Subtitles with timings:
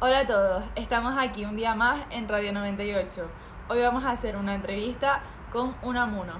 [0.00, 3.28] Hola a todos, estamos aquí un día más en Radio 98.
[3.68, 6.34] Hoy vamos a hacer una entrevista con Unamuno.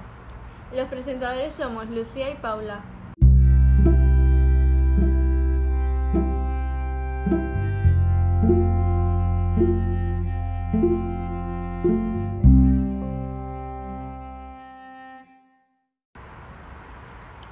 [0.71, 2.79] Los presentadores somos Lucía y Paula.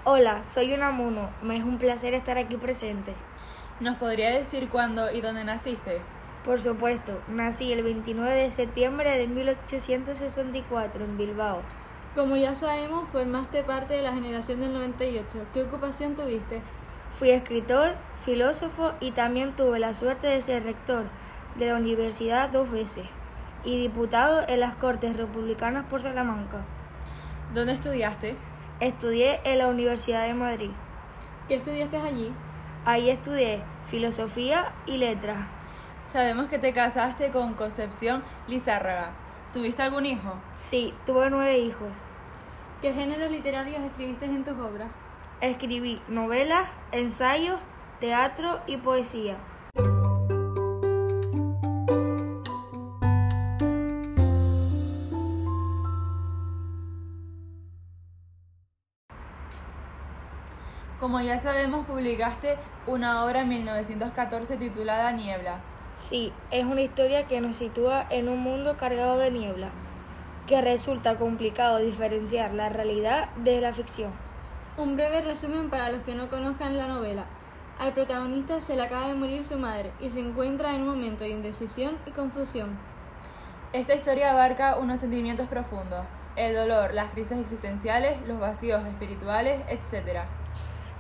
[0.05, 1.31] Hola, soy Unamuno.
[1.41, 3.13] Me es un placer estar aquí presente.
[3.79, 6.01] ¿Nos podría decir cuándo y dónde naciste?
[6.43, 11.61] Por supuesto, nací el 29 de septiembre de 1864 en Bilbao.
[12.15, 15.45] Como ya sabemos, formaste parte de la generación del 98.
[15.53, 16.63] ¿Qué ocupación tuviste?
[17.13, 17.93] Fui escritor,
[18.25, 21.03] filósofo y también tuve la suerte de ser rector
[21.59, 23.05] de la universidad dos veces
[23.63, 26.65] y diputado en las Cortes Republicanas por Salamanca.
[27.53, 28.37] ¿Dónde estudiaste?
[28.79, 30.71] Estudié en la Universidad de Madrid.
[31.47, 32.33] ¿Qué estudiaste allí?
[32.87, 35.39] Ahí estudié filosofía y letras.
[36.09, 39.11] Sabemos que te casaste con Concepción Lizárraga.
[39.51, 40.35] ¿Tuviste algún hijo?
[40.55, 41.97] Sí, tuve nueve hijos.
[42.81, 44.87] ¿Qué géneros literarios escribiste en tus obras?
[45.41, 47.59] Escribí novelas, ensayos,
[47.99, 49.35] teatro y poesía.
[60.99, 65.59] Como ya sabemos, publicaste una obra en 1914 titulada Niebla.
[65.95, 69.69] Sí, es una historia que nos sitúa en un mundo cargado de niebla,
[70.47, 74.11] que resulta complicado diferenciar la realidad de la ficción.
[74.77, 77.25] Un breve resumen para los que no conozcan la novela.
[77.77, 81.23] Al protagonista se le acaba de morir su madre y se encuentra en un momento
[81.23, 82.77] de indecisión y confusión.
[83.71, 90.21] Esta historia abarca unos sentimientos profundos, el dolor, las crisis existenciales, los vacíos espirituales, etc.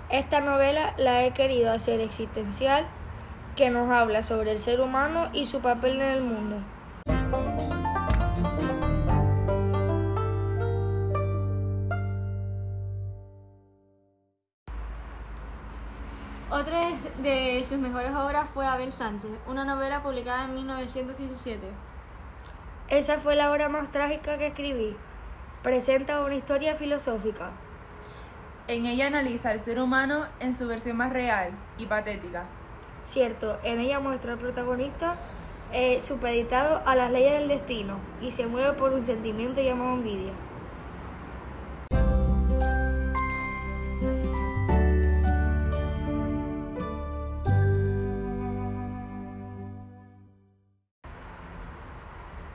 [0.09, 2.85] Esta novela la he querido hacer existencial,
[3.57, 6.55] que nos habla sobre el ser humano y su papel en el mundo.
[16.49, 16.91] Otra
[17.21, 21.67] de sus mejores obras fue Abel Sánchez, una novela publicada en 1917.
[22.87, 24.95] Esa fue la obra más trágica que escribí.
[25.63, 27.51] Presenta una historia filosófica.
[28.69, 32.47] En ella analiza al ser humano en su versión más real y patética.
[33.01, 35.15] Cierto, en ella muestra al protagonista
[35.71, 40.33] eh, supeditado a las leyes del destino y se mueve por un sentimiento llamado envidia.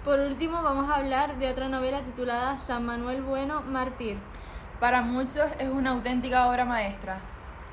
[0.05, 4.19] Por último, vamos a hablar de otra novela titulada San Manuel Bueno, Mártir.
[4.83, 7.21] Para muchos es una auténtica obra maestra.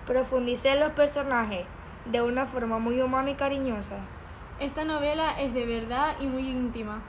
[0.06, 1.66] Profundicé en los personajes
[2.06, 3.96] de una forma muy humana y cariñosa.
[4.60, 7.02] Esta novela es de verdad y muy íntima.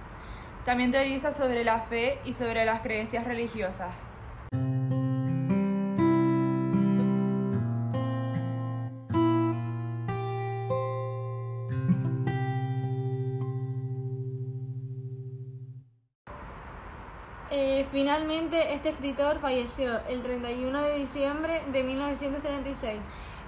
[0.64, 3.90] También teoriza sobre la fe y sobre las creencias religiosas.
[17.52, 23.00] Eh, finalmente, este escritor falleció el 31 de diciembre de 1936.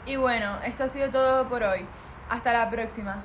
[0.06, 1.86] Y bueno, esto ha sido todo por hoy.
[2.28, 3.22] Hasta la próxima.